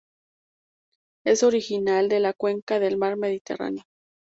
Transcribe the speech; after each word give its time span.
Es 1.23 1.43
original 1.43 2.09
de 2.09 2.19
la 2.19 2.33
cuenca 2.33 2.79
del 2.79 2.97
mar 2.97 3.17
Mediterráneo. 3.17 3.83